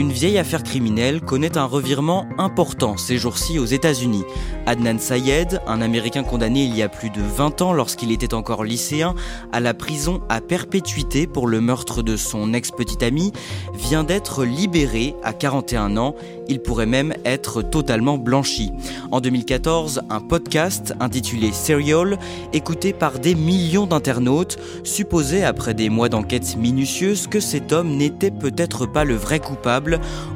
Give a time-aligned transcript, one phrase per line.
[0.00, 4.24] Une vieille affaire criminelle connaît un revirement important ces jours-ci aux États-Unis.
[4.64, 8.64] Adnan Sayed, un Américain condamné il y a plus de 20 ans lorsqu'il était encore
[8.64, 9.14] lycéen
[9.52, 13.32] à la prison à perpétuité pour le meurtre de son ex-petite amie,
[13.74, 16.14] vient d'être libéré à 41 ans.
[16.48, 18.72] Il pourrait même être totalement blanchi.
[19.12, 22.18] En 2014, un podcast intitulé Serial,
[22.54, 28.30] écouté par des millions d'internautes, supposait après des mois d'enquête minutieuse que cet homme n'était
[28.30, 29.89] peut-être pas le vrai coupable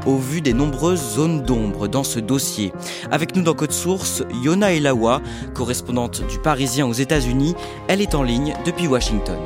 [0.06, 2.72] au vu des nombreuses zones d'ombre dans ce dossier.
[3.10, 5.20] Avec nous dans Code Source, Yona Elawa,
[5.54, 7.54] correspondante du Parisien aux États-Unis,
[7.88, 9.38] elle est en ligne depuis Washington.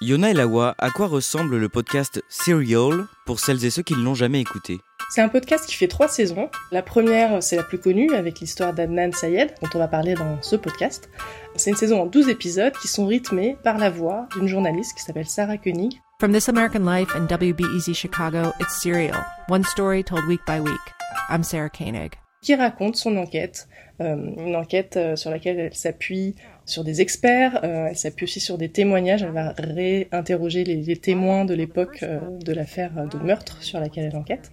[0.00, 4.16] Yona Elawa, à quoi ressemble le podcast Serial pour celles et ceux qui ne l'ont
[4.16, 4.80] jamais écouté?
[5.10, 6.48] C'est un podcast qui fait trois saisons.
[6.70, 10.40] La première, c'est la plus connue, avec l'histoire d'Adnan Sayed, dont on va parler dans
[10.42, 11.10] ce podcast.
[11.56, 15.02] C'est une saison en 12 épisodes qui sont rythmés par la voix d'une journaliste qui
[15.02, 16.00] s'appelle Sarah Koenig.
[16.18, 19.16] From This American Life and WBEZ Chicago, it's Serial,
[19.48, 20.80] one story told week by week.
[21.28, 22.12] I'm Sarah Koenig.
[22.42, 23.68] Qui raconte son enquête,
[24.00, 28.40] euh, une enquête euh, sur laquelle elle s'appuie sur des experts, euh, elle s'appuie aussi
[28.40, 33.18] sur des témoignages, elle va réinterroger les, les témoins de l'époque euh, de l'affaire de
[33.18, 34.52] meurtre sur laquelle elle enquête.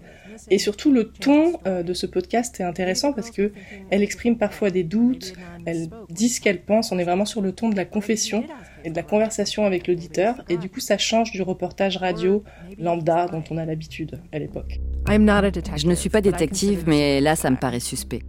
[0.50, 3.52] Et surtout, le ton euh, de ce podcast est intéressant parce que
[3.90, 5.34] elle exprime parfois des doutes,
[5.66, 6.92] elle dit ce qu'elle pense.
[6.92, 8.44] On est vraiment sur le ton de la confession
[8.84, 10.44] et de la conversation avec l'auditeur.
[10.50, 12.44] Et du coup, ça change du reportage radio
[12.78, 14.80] lambda dont on a l'habitude à l'époque.
[15.08, 18.22] Je ne suis pas détective, mais là, ça me paraît suspect.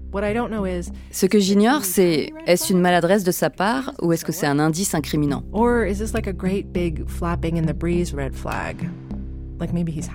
[1.11, 4.59] Ce que j'ignore, c'est est-ce une maladresse de sa part ou est-ce que c'est un
[4.59, 5.45] indice incriminant?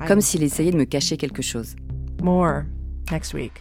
[0.08, 1.76] Comme s'il essayait de me cacher quelque chose.
[2.22, 2.64] More
[3.12, 3.52] next week.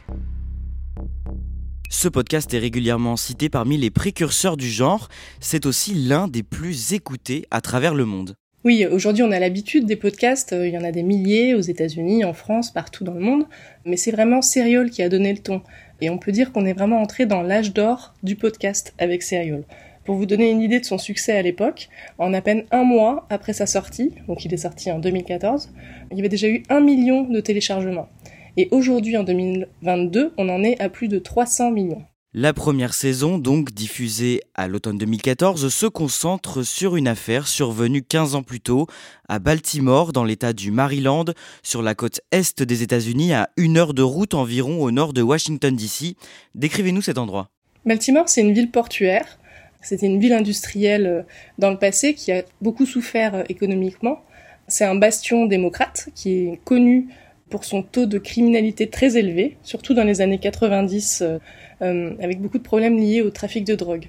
[1.91, 5.09] Ce podcast est régulièrement cité parmi les précurseurs du genre.
[5.41, 8.35] C'est aussi l'un des plus écoutés à travers le monde.
[8.65, 11.61] Oui, aujourd'hui on a l'habitude des podcasts, euh, il y en a des milliers aux
[11.61, 13.45] États-Unis, en France, partout dans le monde,
[13.85, 15.61] mais c'est vraiment Serial qui a donné le ton.
[16.01, 19.65] Et on peut dire qu'on est vraiment entré dans l'âge d'or du podcast avec Serial.
[20.05, 21.89] Pour vous donner une idée de son succès à l'époque,
[22.19, 25.71] en à peine un mois après sa sortie, donc il est sorti en 2014,
[26.11, 28.09] il y avait déjà eu un million de téléchargements.
[28.57, 32.05] Et aujourd'hui, en 2022, on en est à plus de 300 millions.
[32.37, 38.35] La première saison, donc diffusée à l'automne 2014, se concentre sur une affaire survenue 15
[38.35, 38.87] ans plus tôt
[39.29, 41.27] à Baltimore, dans l'État du Maryland,
[41.63, 45.23] sur la côte est des États-Unis, à une heure de route environ au nord de
[45.23, 46.17] Washington DC.
[46.55, 47.51] Décrivez-nous cet endroit.
[47.85, 49.39] Baltimore, c'est une ville portuaire.
[49.81, 51.23] C'était une ville industrielle euh,
[51.59, 54.23] dans le passé qui a beaucoup souffert euh, économiquement.
[54.67, 57.09] C'est un bastion démocrate qui est connu
[57.55, 61.39] pour son taux de criminalité très élevé, surtout dans les années 90, euh,
[61.83, 64.07] euh, avec beaucoup de problèmes liés au trafic de drogue.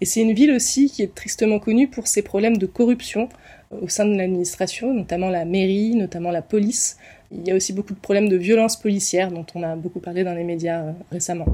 [0.00, 3.28] Et c'est une ville aussi qui est tristement connue pour ses problèmes de corruption
[3.72, 6.96] euh, au sein de l'administration, notamment la mairie, notamment la police.
[7.30, 10.24] Il y a aussi beaucoup de problèmes de violence policière dont on a beaucoup parlé
[10.24, 11.46] dans les médias récemment.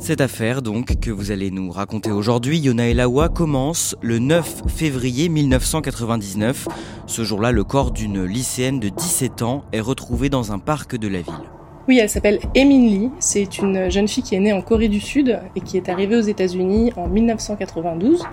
[0.00, 5.28] Cette affaire, donc, que vous allez nous raconter aujourd'hui, Yona Elawa, commence le 9 février
[5.28, 6.68] 1999.
[7.06, 11.06] Ce jour-là, le corps d'une lycéenne de 17 ans est retrouvé dans un parc de
[11.06, 11.34] la ville.
[11.86, 13.10] Oui, elle s'appelle Emin Lee.
[13.18, 16.16] C'est une jeune fille qui est née en Corée du Sud et qui est arrivée
[16.16, 18.24] aux États-Unis en 1992.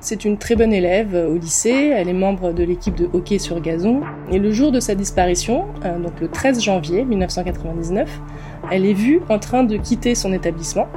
[0.00, 3.60] C'est une très bonne élève au lycée, elle est membre de l'équipe de hockey sur
[3.60, 4.00] gazon.
[4.32, 8.08] Et le jour de sa disparition, euh, donc le 13 janvier 1999,
[8.70, 10.88] elle est vue en train de quitter son établissement.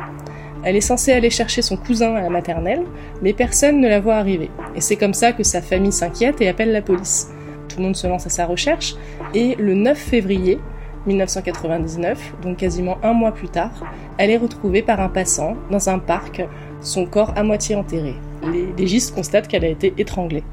[0.63, 2.83] Elle est censée aller chercher son cousin à la maternelle,
[3.21, 4.50] mais personne ne la voit arriver.
[4.75, 7.30] Et c'est comme ça que sa famille s'inquiète et appelle la police.
[7.68, 8.95] Tout le monde se lance à sa recherche,
[9.33, 10.60] et le 9 février
[11.06, 13.71] 1999, donc quasiment un mois plus tard,
[14.18, 16.45] elle est retrouvée par un passant dans un parc,
[16.81, 18.16] son corps à moitié enterré.
[18.51, 20.44] Les légistes constatent qu'elle a été étranglée.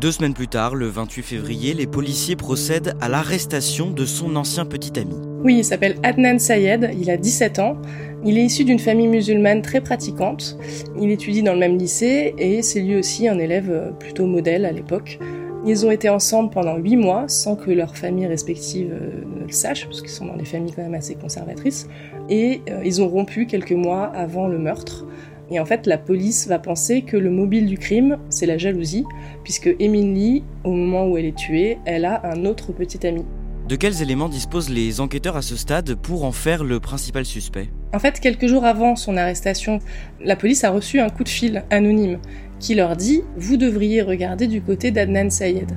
[0.00, 4.64] Deux semaines plus tard, le 28 février, les policiers procèdent à l'arrestation de son ancien
[4.64, 5.14] petit ami.
[5.42, 7.76] Oui, il s'appelle Adnan Sayed, il a 17 ans.
[8.24, 10.58] Il est issu d'une famille musulmane très pratiquante.
[11.00, 14.72] Il étudie dans le même lycée et c'est lui aussi un élève plutôt modèle à
[14.72, 15.18] l'époque.
[15.66, 19.52] Ils ont été ensemble pendant 8 mois sans que leurs familles respectives euh, ne le
[19.52, 21.88] sachent, parce qu'ils sont dans des familles quand même assez conservatrices.
[22.28, 25.06] Et euh, ils ont rompu quelques mois avant le meurtre.
[25.50, 29.04] Et en fait, la police va penser que le mobile du crime, c'est la jalousie,
[29.42, 33.24] puisque Emily, au moment où elle est tuée, elle a un autre petit ami.
[33.68, 37.68] De quels éléments disposent les enquêteurs à ce stade pour en faire le principal suspect?
[37.94, 39.78] En fait, quelques jours avant son arrestation,
[40.20, 42.18] la police a reçu un coup de fil anonyme
[42.58, 45.72] qui leur dit Vous devriez regarder du côté d'Adnan Sayed.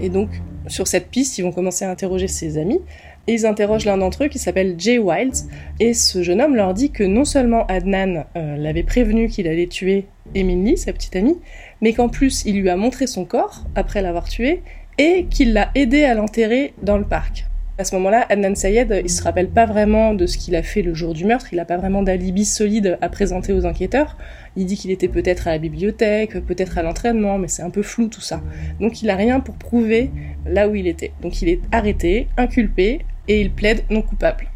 [0.00, 0.30] Et donc,
[0.66, 2.80] sur cette piste, ils vont commencer à interroger ses amis.
[3.28, 5.48] Ils interrogent l'un d'entre eux qui s'appelle Jay Wilds.
[5.80, 9.66] Et ce jeune homme leur dit que non seulement Adnan euh, l'avait prévenu qu'il allait
[9.66, 11.38] tuer Emily, sa petite amie,
[11.80, 14.62] mais qu'en plus il lui a montré son corps après l'avoir tué
[14.98, 17.46] et qu'il l'a aidé à l'enterrer dans le parc.
[17.78, 20.80] À ce moment-là, Adnan Sayed, il se rappelle pas vraiment de ce qu'il a fait
[20.80, 24.16] le jour du meurtre, il n'a pas vraiment d'alibi solide à présenter aux enquêteurs.
[24.56, 27.82] Il dit qu'il était peut-être à la bibliothèque, peut-être à l'entraînement, mais c'est un peu
[27.82, 28.40] flou tout ça.
[28.80, 30.10] Donc il a rien pour prouver
[30.46, 31.12] là où il était.
[31.20, 34.50] Donc il est arrêté, inculpé, et il plaide non coupable.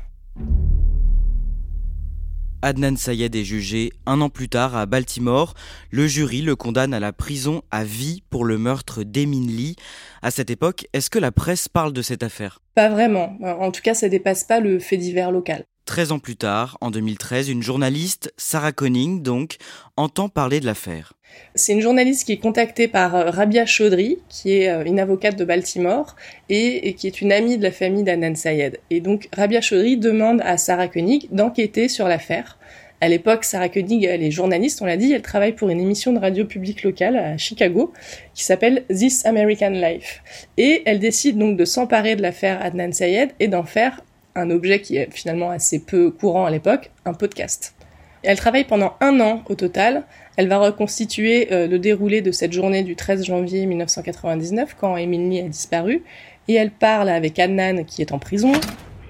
[2.62, 5.54] Adnan Sayed est jugé un an plus tard à Baltimore.
[5.90, 9.76] Le jury le condamne à la prison à vie pour le meurtre d'Emin Lee.
[10.20, 12.60] À cette époque, est-ce que la presse parle de cette affaire?
[12.74, 13.38] Pas vraiment.
[13.42, 15.64] En tout cas, ça dépasse pas le fait divers local.
[15.86, 19.56] 13 ans plus tard, en 2013, une journaliste, Sarah Conning donc,
[19.96, 21.14] entend parler de l'affaire.
[21.54, 25.36] C'est une journaliste qui est contactée par euh, Rabia Chaudhry, qui est euh, une avocate
[25.36, 26.14] de Baltimore
[26.48, 28.78] et, qui est une amie de la famille d'Anan Sayed.
[28.90, 32.58] Et donc Rabia Chaudhry demande à Sarah Koenig d'enquêter sur l'affaire.
[33.00, 36.12] À l'époque, Sarah Koenig, elle est journaliste, on l'a dit, elle travaille pour une émission
[36.12, 37.92] de radio publique locale à Chicago
[38.34, 40.22] qui s'appelle This American Life.
[40.58, 44.04] Et elle décide donc de s'emparer de l'affaire Adnan Sayed et d'en faire
[44.34, 47.74] un objet qui est finalement assez peu courant à l'époque, un podcast.
[48.22, 50.04] Elle travaille pendant un an au total.
[50.40, 55.40] Elle va reconstituer euh, le déroulé de cette journée du 13 janvier 1999 quand Emily
[55.40, 56.02] a disparu
[56.48, 58.52] et elle parle avec Adnan qui est en prison.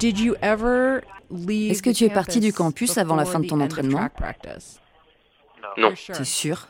[0.03, 4.09] Est-ce que tu es parti du campus avant la fin de ton entraînement
[5.79, 5.93] Non.
[5.95, 6.67] C'est sûr?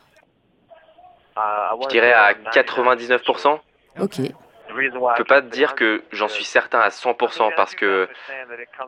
[1.35, 3.57] Je dirais à 99%.
[3.99, 4.19] Ok.
[4.71, 8.07] Je peux pas te dire que j'en suis certain à 100% parce que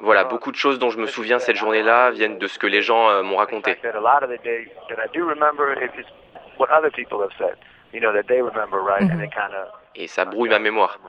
[0.01, 2.81] voilà, beaucoup de choses dont je me souviens cette journée-là viennent de ce que les
[2.81, 3.77] gens euh, m'ont raconté.
[9.95, 11.00] Et ça brouille ma mémoire.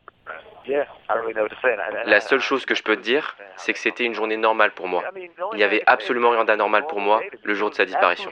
[2.06, 4.88] La seule chose que je peux te dire, c'est que c'était une journée normale pour
[4.88, 5.02] moi.
[5.52, 8.30] Il n'y avait absolument rien d'anormal pour moi le jour de sa disparition.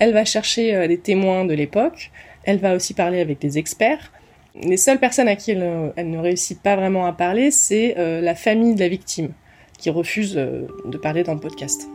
[0.00, 2.10] Elle va chercher euh, des témoins de l'époque,
[2.44, 4.12] elle va aussi parler avec des experts.
[4.54, 8.34] Les seules personnes à qui elle, ne réussit pas vraiment à parler, c'est euh, la
[8.34, 9.30] famille de la victime,
[9.78, 11.88] qui refuse euh, de parler dans le podcast.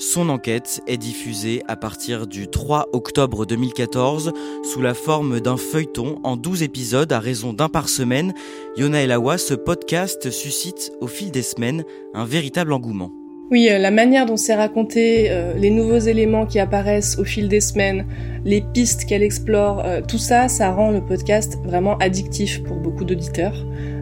[0.00, 6.20] Son enquête est diffusée à partir du 3 octobre 2014 sous la forme d'un feuilleton
[6.22, 8.32] en 12 épisodes à raison d'un par semaine.
[8.76, 13.10] Yona Elawa, ce podcast suscite au fil des semaines un véritable engouement.
[13.50, 17.48] Oui, euh, la manière dont c'est raconté, euh, les nouveaux éléments qui apparaissent au fil
[17.48, 18.06] des semaines,
[18.44, 23.06] les pistes qu'elle explore, euh, tout ça, ça rend le podcast vraiment addictif pour beaucoup
[23.06, 23.54] d'auditeurs.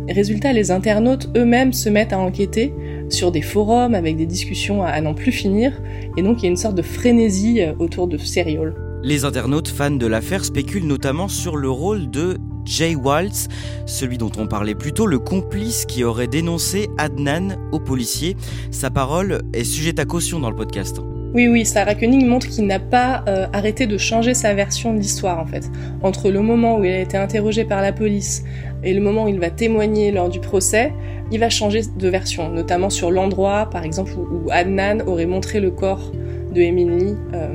[0.08, 2.74] Résultat, les internautes eux-mêmes se mettent à enquêter
[3.08, 5.80] sur des forums avec des discussions à, n'en plus finir,
[6.16, 8.74] et donc il y a une sorte de frénésie autour de Serial.
[9.04, 13.48] Les internautes fans de l'affaire spéculent notamment sur le rôle de Jay Waltz,
[13.86, 18.36] celui dont on parlait plus tôt, le complice qui aurait dénoncé Adnan aux policiers.
[18.70, 21.00] Sa parole est sujette à caution dans le podcast.
[21.34, 24.98] Oui, oui, Sarah Koenig montre qu'il n'a pas euh, arrêté de changer sa version de
[24.98, 25.70] l'histoire en fait.
[26.02, 28.42] Entre le moment où il a été interrogé par la police
[28.82, 30.92] et le moment où il va témoigner lors du procès,
[31.30, 35.70] il va changer de version, notamment sur l'endroit, par exemple, où, Adnan aurait montré le
[35.70, 36.12] corps
[36.54, 37.48] de Emily euh,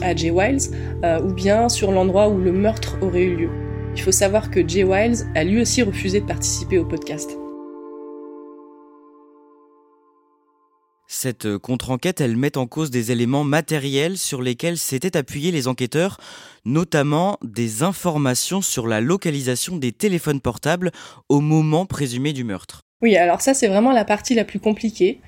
[0.00, 0.70] à Jay Wiles,
[1.04, 3.50] euh, ou bien sur l'endroit où le meurtre aurait eu lieu.
[3.98, 7.36] Il faut savoir que Jay Wiles a lui aussi refusé de participer au podcast.
[11.08, 16.18] Cette contre-enquête, elle met en cause des éléments matériels sur lesquels s'étaient appuyés les enquêteurs,
[16.64, 20.92] notamment des informations sur la localisation des téléphones portables
[21.28, 22.82] au moment présumé du meurtre.
[23.02, 25.18] Oui, alors ça c'est vraiment la partie la plus compliquée.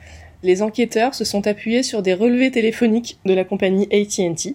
[0.44, 4.54] Les enquêteurs se sont appuyés sur des relevés téléphoniques de la compagnie AT&T.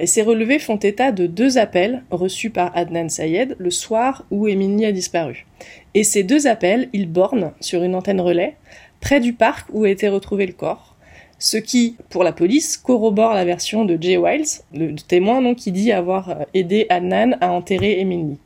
[0.00, 4.48] Et ces relevés font état de deux appels reçus par Adnan Sayed le soir où
[4.48, 5.46] Emily a disparu.
[5.92, 8.56] Et ces deux appels, ils bornent sur une antenne relais
[9.00, 10.96] près du parc où a été retrouvé le corps.
[11.38, 15.70] Ce qui, pour la police, corrobore la version de Jay Wiles, le témoin donc, qui
[15.70, 18.38] dit avoir aidé Adnan à enterrer Emily.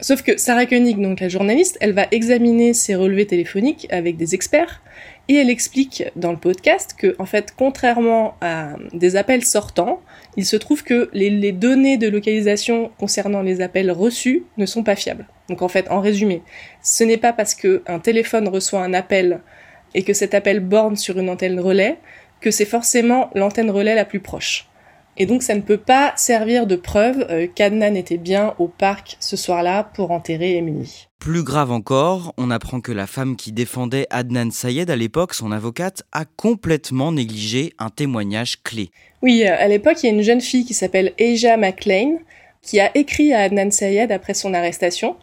[0.00, 4.34] Sauf que Sarah Koenig, donc la journaliste, elle va examiner ces relevés téléphoniques avec des
[4.34, 4.82] experts
[5.28, 10.00] et elle explique dans le podcast que, en fait, contrairement à des appels sortants,
[10.36, 14.96] il se trouve que les, données de localisation concernant les appels reçus ne sont pas
[14.96, 15.26] fiables.
[15.48, 16.42] Donc en fait, en résumé,
[16.82, 19.40] ce n'est pas parce qu'un téléphone reçoit un appel
[19.94, 21.98] et que cet appel borne sur une antenne relais
[22.40, 24.68] que c'est forcément l'antenne relais la plus proche.
[25.16, 29.16] Et donc ça ne peut pas servir de preuve euh, qu'Adnan était bien au parc
[29.20, 31.06] ce soir-là pour enterrer Emily.
[31.20, 35.52] Plus grave encore, on apprend que la femme qui défendait Adnan Sayed à l'époque, son
[35.52, 38.90] avocate, a complètement négligé un témoignage clé.
[39.22, 42.18] Oui, euh, à l'époque, il y a une jeune fille qui s'appelle Asia McLean
[42.60, 45.16] qui a écrit à Adnan Sayed après son arrestation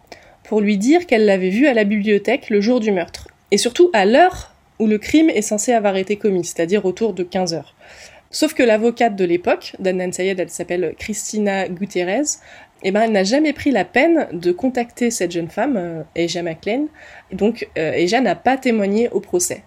[0.44, 3.28] pour lui dire qu'elle l'avait vu à la bibliothèque le jour du meurtre.
[3.52, 7.24] Et surtout à l'heure où le crime est censé avoir été commis, c'est-à-dire autour de
[7.24, 7.76] 15 heures.
[8.32, 12.24] Sauf que l'avocate de l'époque, d'Adnan Sayed, elle s'appelle Christina Gutierrez,
[12.84, 16.42] eh ben, elle n'a jamais pris la peine de contacter cette jeune femme, euh, Asia
[16.42, 16.88] McLean,
[17.34, 19.64] donc euh, n'a pas témoigné au procès.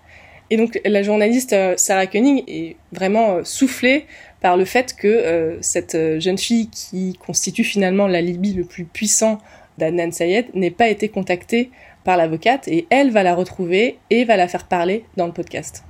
[0.51, 4.07] Et donc la journaliste euh, Sarah Koenig est vraiment euh, soufflée
[4.41, 9.39] par le fait que cette jeune fille qui constitue finalement l'alibi le plus puissant
[9.79, 11.71] d'Adnan Sayed n'ait pas été contactée
[12.05, 15.83] par l'avocate et elle va la retrouver et va la faire parler dans le podcast.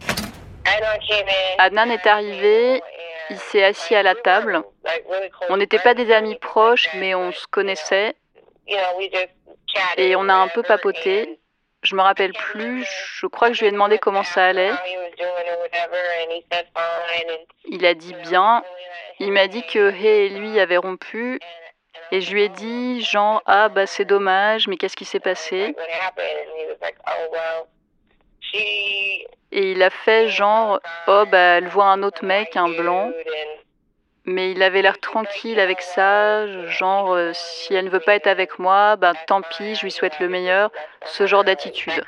[1.59, 2.83] Adnan est arrivé,
[3.31, 4.62] il s'est assis à la table.
[5.49, 8.14] On n'était pas des amis proches, mais on se connaissait.
[9.97, 11.38] Et on a un peu papoté.
[11.83, 12.87] Je me rappelle plus,
[13.19, 14.73] je crois que je lui ai demandé comment ça allait.
[17.66, 18.64] Il a dit bien.
[19.21, 21.38] Il m'a dit que Hay et lui avaient rompu.
[22.11, 25.75] Et je lui ai dit, genre, ah bah c'est dommage, mais qu'est-ce qui s'est passé?
[29.54, 33.11] Et il a fait genre, oh bah elle voit un autre mec, un blanc.
[34.26, 38.26] Mais il avait l'air tranquille avec ça, genre euh, si elle ne veut pas être
[38.26, 40.73] avec moi, bah tant pis, je lui souhaite le meilleur,
[41.04, 42.02] ce genre d'attitude.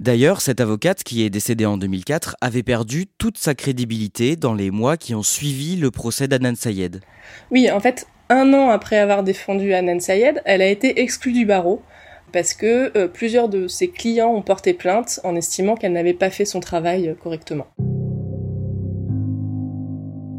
[0.00, 4.70] D'ailleurs, cette avocate qui est décédée en 2004 avait perdu toute sa crédibilité dans les
[4.70, 7.00] mois qui ont suivi le procès d'Anan Sayed.
[7.50, 11.46] Oui, en fait, un an après avoir défendu Anan Sayed, elle a été exclue du
[11.46, 11.82] barreau
[12.34, 16.30] parce que euh, plusieurs de ses clients ont porté plainte en estimant qu'elle n'avait pas
[16.30, 17.68] fait son travail euh, correctement.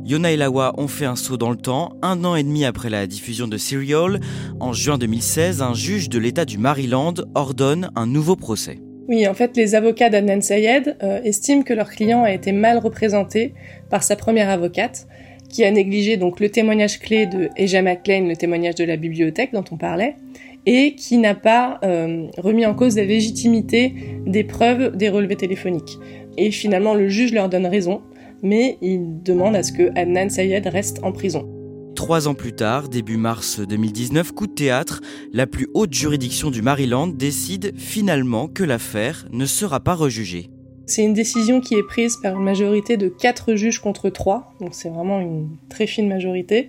[0.04, 1.94] Yona et Lawa ont fait un saut dans le temps.
[2.02, 4.20] Un an et demi après la diffusion de Serial,
[4.60, 8.78] en juin 2016, un juge de l'État du Maryland ordonne un nouveau procès.
[9.08, 12.78] Oui, en fait, les avocats d'Adnan Sayed euh, estiment que leur client a été mal
[12.78, 13.54] représenté
[13.90, 15.08] par sa première avocate,
[15.50, 19.54] qui a négligé donc le témoignage clé de Eja McLean, le témoignage de la bibliothèque
[19.54, 20.16] dont on parlait,
[20.66, 23.94] et qui n'a pas euh, remis en cause la légitimité
[24.26, 25.98] des preuves des relevés téléphoniques.
[26.38, 28.02] Et finalement, le juge leur donne raison,
[28.42, 31.50] mais il demande à ce que Adnan Sayed reste en prison.
[31.96, 36.62] Trois ans plus tard, début mars 2019, coup de théâtre, la plus haute juridiction du
[36.62, 40.50] Maryland décide finalement que l'affaire ne sera pas rejugée.
[40.88, 44.70] C'est une décision qui est prise par une majorité de quatre juges contre trois, donc
[44.74, 46.68] c'est vraiment une très fine majorité.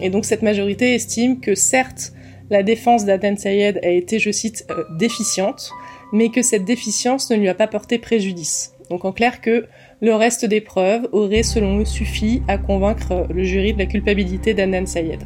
[0.00, 2.14] Et donc cette majorité estime que certes,
[2.54, 5.72] la défense d'Aden Sayed a été, je cite, euh, déficiente,
[6.12, 8.74] mais que cette déficience ne lui a pas porté préjudice.
[8.90, 9.66] Donc en clair que
[10.00, 14.54] le reste des preuves aurait selon eux suffi à convaincre le jury de la culpabilité
[14.54, 15.24] d'Adnan Sayed.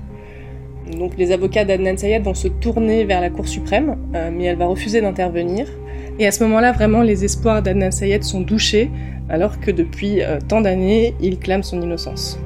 [0.99, 4.56] Donc les avocats d'Adnan Sayed vont se tourner vers la Cour suprême, euh, mais elle
[4.56, 5.68] va refuser d'intervenir.
[6.18, 8.90] Et à ce moment-là, vraiment, les espoirs d'Adnan Sayed sont douchés,
[9.28, 12.40] alors que depuis euh, tant d'années, il clame son innocence.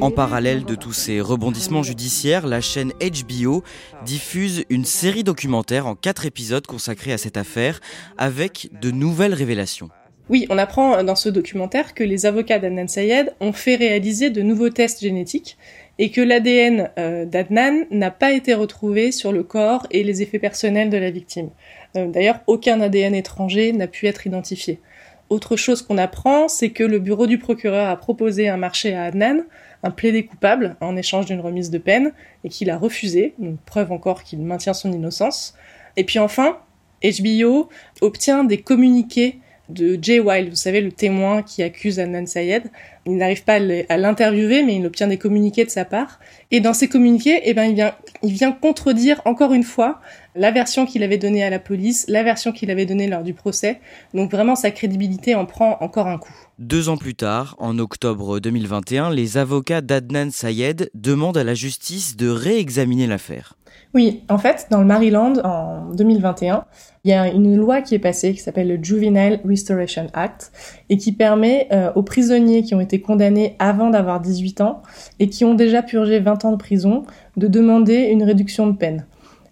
[0.00, 3.64] En parallèle de tous ces rebondissements judiciaires, la chaîne HBO
[4.04, 7.80] diffuse une série documentaire en quatre épisodes consacrés à cette affaire
[8.18, 9.88] avec de nouvelles révélations.
[10.28, 14.42] Oui, on apprend dans ce documentaire que les avocats d'Adnan Sayed ont fait réaliser de
[14.42, 15.56] nouveaux tests génétiques
[15.98, 20.38] et que l'ADN euh, d'Adnan n'a pas été retrouvé sur le corps et les effets
[20.38, 21.48] personnels de la victime.
[21.96, 24.80] Euh, d'ailleurs, aucun ADN étranger n'a pu être identifié.
[25.30, 29.04] Autre chose qu'on apprend, c'est que le bureau du procureur a proposé un marché à
[29.04, 29.44] Adnan,
[29.82, 32.12] un plaidé coupable, en échange d'une remise de peine,
[32.44, 35.54] et qu'il a refusé, donc preuve encore qu'il maintient son innocence.
[35.96, 36.58] Et puis enfin,
[37.02, 37.68] HBO
[38.00, 42.70] obtient des communiqués de Jay Wilde, vous savez, le témoin qui accuse Adnan Sayed.
[43.08, 43.54] Il n'arrive pas
[43.88, 46.20] à l'interviewer, mais il obtient des communiqués de sa part.
[46.50, 50.00] Et dans ces communiqués, eh ben, il vient, il vient contredire encore une fois
[50.34, 53.34] la version qu'il avait donnée à la police, la version qu'il avait donnée lors du
[53.34, 53.80] procès.
[54.14, 56.34] Donc vraiment, sa crédibilité en prend encore un coup.
[56.58, 62.16] Deux ans plus tard, en octobre 2021, les avocats d'Adnan Sayed demandent à la justice
[62.16, 63.54] de réexaminer l'affaire.
[63.94, 66.64] Oui, en fait, dans le Maryland, en 2021,
[67.04, 70.52] il y a une loi qui est passée qui s'appelle le Juvenile Restoration Act
[70.90, 74.82] et qui permet euh, aux prisonniers qui ont été condamnés avant d'avoir 18 ans
[75.18, 77.04] et qui ont déjà purgé 20 ans de prison
[77.36, 79.06] de demander une réduction de peine.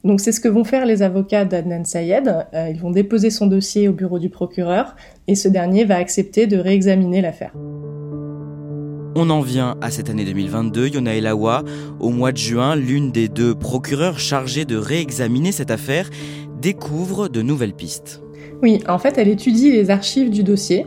[0.04, 2.46] Donc c'est ce que vont faire les avocats d'Adnan Sayed.
[2.54, 4.94] Euh, ils vont déposer son dossier au bureau du procureur
[5.26, 7.52] et ce dernier va accepter de réexaminer l'affaire.
[9.18, 10.88] On en vient à cette année 2022.
[10.88, 11.64] Yona Elawa,
[12.00, 16.10] au mois de juin, l'une des deux procureurs chargées de réexaminer cette affaire
[16.60, 18.22] découvre de nouvelles pistes.
[18.62, 20.86] Oui, en fait, elle étudie les archives du dossier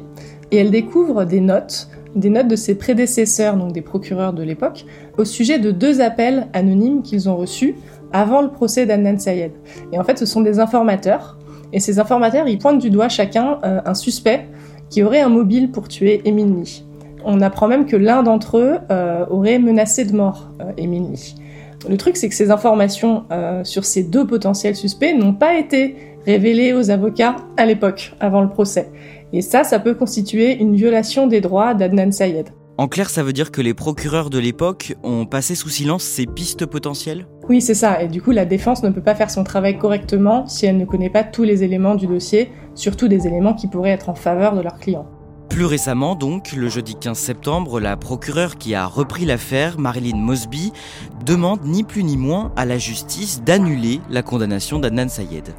[0.52, 4.86] et elle découvre des notes, des notes de ses prédécesseurs, donc des procureurs de l'époque,
[5.18, 7.76] au sujet de deux appels anonymes qu'ils ont reçus
[8.12, 9.52] avant le procès d'Annan Sayed.
[9.92, 11.38] Et en fait, ce sont des informateurs.
[11.72, 14.48] Et ces informateurs, ils pointent du doigt chacun euh, un suspect
[14.90, 16.84] qui aurait un mobile pour tuer Lee.
[17.24, 21.36] On apprend même que l'un d'entre eux euh, aurait menacé de mort euh, Lee.
[21.88, 23.24] Le truc, c'est que ces informations
[23.64, 28.50] sur ces deux potentiels suspects n'ont pas été révélées aux avocats à l'époque, avant le
[28.50, 28.90] procès.
[29.32, 32.50] Et ça, ça peut constituer une violation des droits d'Adnan Sayed.
[32.80, 36.26] En clair, ça veut dire que les procureurs de l'époque ont passé sous silence ces
[36.26, 37.28] pistes potentielles?
[37.50, 38.02] Oui, c'est ça.
[38.02, 40.86] Et du coup, la défense ne peut pas faire son travail correctement si elle ne
[40.86, 44.56] connaît pas tous les éléments du dossier, surtout des éléments qui pourraient être en faveur
[44.56, 45.06] de leur client.
[45.50, 50.72] Plus récemment, donc, le jeudi 15 septembre, la procureure qui a repris l'affaire, Marilyn Mosby,
[51.26, 55.54] demande ni plus ni moins à la justice d'annuler la condamnation d'Adnan Sayed.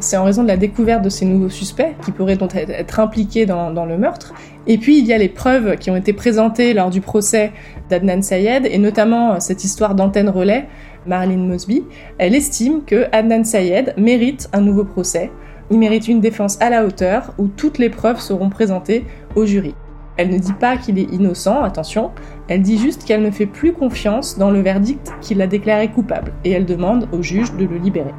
[0.00, 3.46] C'est en raison de la découverte de ces nouveaux suspects qui pourraient donc être impliqués
[3.46, 4.32] dans, le meurtre.
[4.68, 7.52] Et puis il y a les preuves qui ont été présentées lors du procès
[7.90, 10.68] d'Adnan Sayed et notamment euh, cette histoire d'antenne relais.
[11.06, 11.84] Marilyn Mosby,
[12.18, 15.30] elle estime que Adnan Sayed mérite un nouveau procès.
[15.70, 19.74] Il mérite une défense à la hauteur où toutes les preuves seront présentées au jury.
[20.16, 22.10] Elle ne dit pas qu'il est innocent, attention,
[22.48, 26.32] elle dit juste qu'elle ne fait plus confiance dans le verdict qu'il a déclaré coupable
[26.44, 28.14] et elle demande au juge de le libérer.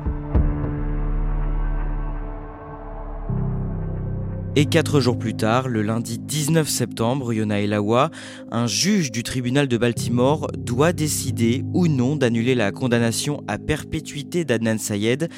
[4.59, 8.11] Et quatre jours plus tard, le lundi 19 septembre, Yona Elawa,
[8.51, 14.43] un juge du tribunal de Baltimore doit décider ou non d'annuler la condamnation à perpétuité
[14.43, 15.29] d'Adnan Sayed.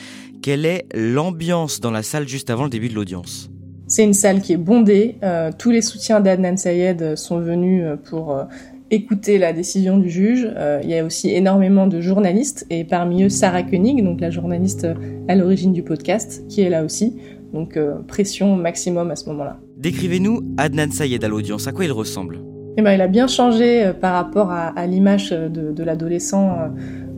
[0.41, 3.51] Quelle est l'ambiance dans la salle juste avant le début de l'audience?
[3.85, 5.17] C'est une salle qui est bondée.
[5.21, 8.45] Euh, tous les soutiens d'Adnan Sayed sont venus euh, pour euh,
[8.89, 10.49] écouter la décision du juge.
[10.83, 14.87] il y a aussi énormément de journalistes et parmi eux Sarah Koenig, donc la journaliste
[15.27, 17.15] à l'origine du podcast, qui est là aussi.
[17.53, 19.59] Donc euh, pression maximum à ce moment-là.
[19.77, 22.39] Décrivez-nous Adnan Sayed à l'audience, à quoi il ressemble?
[22.77, 26.67] Eh ben, Il a bien changé euh, par rapport à, l'image de, l'adolescent euh,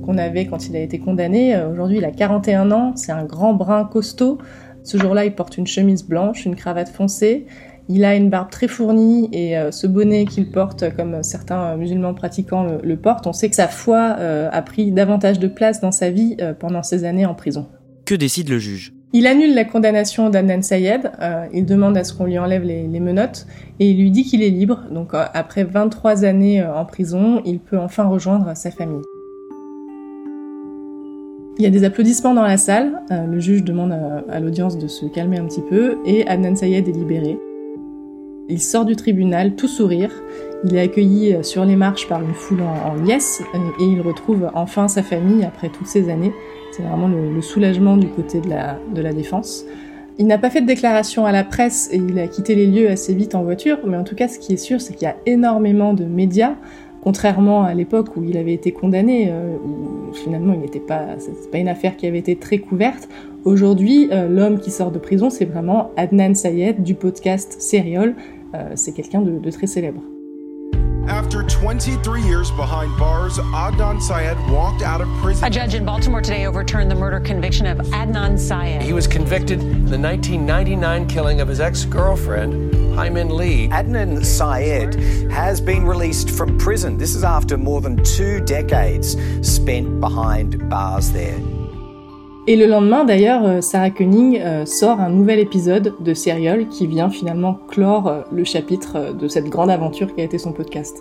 [0.03, 1.55] qu'on avait quand il a été condamné.
[1.71, 4.39] Aujourd'hui, il a 41 ans, c'est un grand brun costaud.
[4.83, 7.45] Ce jour-là, il porte une chemise blanche, une cravate foncée.
[7.89, 12.65] Il a une barbe très fournie et ce bonnet qu'il porte, comme certains musulmans pratiquants
[12.81, 16.35] le, portent, on sait que sa foi a pris davantage de place dans sa vie
[16.59, 17.67] pendant ces années en prison.
[18.05, 18.92] Que décide le juge?
[19.15, 22.87] Il annule la condamnation d'Adnan Sayed, euh, il demande à ce qu'on lui enlève les,
[22.99, 23.45] menottes
[23.79, 24.85] et il lui dit qu'il est libre.
[24.91, 29.03] Donc euh, après 23 années euh, en prison, il peut enfin rejoindre sa famille.
[31.59, 33.93] Il y a des applaudissements dans la salle, le juge demande
[34.27, 37.37] à, l'audience de se calmer un petit peu et Adnan Sayed est libéré.
[38.49, 40.09] Il sort du tribunal tout sourire,
[40.63, 43.43] il est accueilli sur les marches par une foule en, en liesse
[43.79, 46.33] et il retrouve enfin sa famille après toutes ces années.
[46.75, 49.63] C'est vraiment le, soulagement du côté de la, de la défense.
[50.17, 52.89] Il n'a pas fait de déclaration à la presse et il a quitté les lieux
[52.89, 55.11] assez vite en voiture, mais en tout cas, ce qui est sûr, c'est qu'il y
[55.11, 56.55] a énormément de médias,
[57.03, 61.51] contrairement à l'époque où il avait été condamné, euh, où finalement il n'était pas, c'est
[61.51, 63.07] pas une affaire qui avait été très couverte.
[63.45, 68.15] Aujourd'hui, euh, l'homme qui sort de prison, c'est vraiment Adnan Sayed du podcast Serial.
[68.55, 70.01] Euh, c'est quelqu'un de très célèbre.
[71.07, 75.43] After 23 years behind bars, Adnan Syed walked out of prison.
[75.43, 78.81] A judge in Baltimore today overturned the murder conviction of Adnan Syed.
[78.81, 83.67] He was convicted in the 1999 killing of his ex-girlfriend, Hyman Lee.
[83.67, 84.95] Adnan Syed
[85.29, 86.97] has been released from prison.
[86.97, 91.37] This is after more than two decades spent behind bars there.
[92.45, 96.87] Et le lendemain, d'ailleurs, euh, Sarah Koenig euh, sort un nouvel épisode de Serial qui
[96.87, 100.97] vient finalement clore euh, le chapitre de cette grande aventure qui a été son podcast.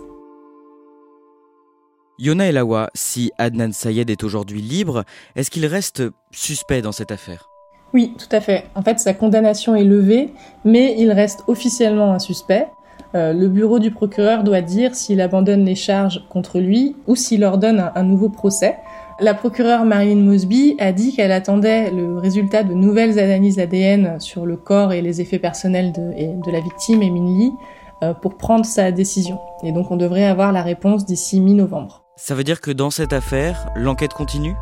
[2.17, 5.03] Yona Elawa, si Adnan Sayed est aujourd'hui libre,
[5.35, 7.49] est-ce qu'il reste suspect dans cette affaire?
[7.93, 8.63] Oui, tout à fait.
[8.75, 10.29] En fait, sa condamnation est levée,
[10.63, 12.67] mais il reste officiellement un suspect.
[13.13, 17.91] le bureau du procureur doit dire s'il abandonne les charges contre lui ou s'il ordonne
[17.93, 18.77] un nouveau procès.
[19.19, 24.45] La procureure Marilyn Mosby a dit qu'elle attendait le résultat de nouvelles analyses ADN sur
[24.45, 27.51] le corps et les effets personnels de, la victime, Emin Lee,
[28.01, 29.39] euh, pour prendre sa décision.
[29.63, 32.03] Et donc on devrait avoir la réponse d'ici mi-novembre.
[32.15, 34.55] Ça veut dire que dans cette affaire, l'enquête continue?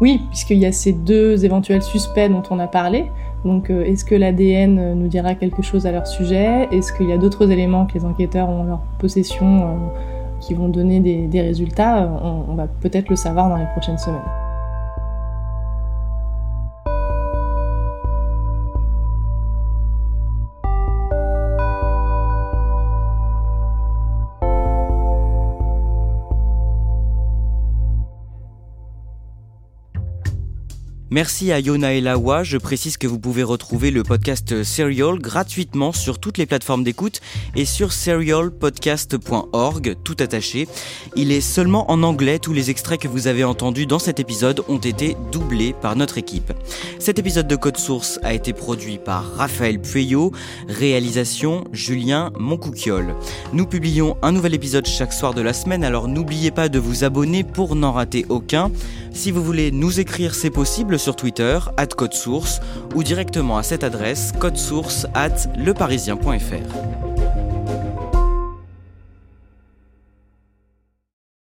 [0.00, 3.10] Oui, puisqu'il y a ces deux éventuels suspects dont on a parlé.
[3.44, 6.68] Donc euh, est-ce que l'ADN nous dira quelque chose à leur sujet?
[6.70, 10.54] Est-ce qu'il y a d'autres éléments que les enquêteurs ont en leur possession euh, qui
[10.54, 12.08] vont donner des, résultats,
[12.48, 14.45] on va peut-être le savoir dans les prochaines semaines.
[31.08, 32.42] Merci à Yona et Lawa.
[32.42, 37.20] Je précise que vous pouvez retrouver le podcast Serial gratuitement sur toutes les plateformes d'écoute
[37.54, 40.66] et sur serialpodcast.org, tout attaché.
[41.14, 42.40] Il est seulement en anglais.
[42.40, 46.18] Tous les extraits que vous avez entendus dans cet épisode ont été doublés par notre
[46.18, 46.52] équipe.
[46.98, 50.32] Cet épisode de Code Source a été produit par Raphaël Pueyo,
[50.66, 53.14] réalisation Julien Moncouquiol.
[53.52, 57.04] Nous publions un nouvel épisode chaque soir de la semaine, alors n'oubliez pas de vous
[57.04, 58.72] abonner pour n'en rater aucun.
[59.12, 62.60] Si vous voulez nous écrire, c'est possible sur Twitter, at Code Source,
[62.94, 67.05] ou directement à cette adresse, codesource at leparisien.fr.